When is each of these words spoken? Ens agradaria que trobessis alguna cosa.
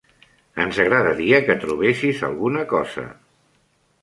Ens 0.63 0.79
agradaria 0.83 1.41
que 1.49 1.57
trobessis 1.67 2.25
alguna 2.29 2.65
cosa. 2.73 3.05